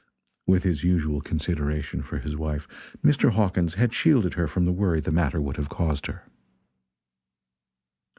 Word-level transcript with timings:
With 0.47 0.63
his 0.63 0.83
usual 0.83 1.21
consideration 1.21 2.01
for 2.01 2.17
his 2.17 2.35
wife, 2.35 2.67
Mr. 3.05 3.33
Hawkins 3.33 3.75
had 3.75 3.93
shielded 3.93 4.33
her 4.33 4.47
from 4.47 4.65
the 4.65 4.71
worry 4.71 4.99
the 4.99 5.11
matter 5.11 5.39
would 5.39 5.57
have 5.57 5.69
caused 5.69 6.07
her. 6.07 6.25